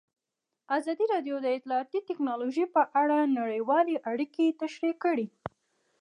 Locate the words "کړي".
5.03-5.27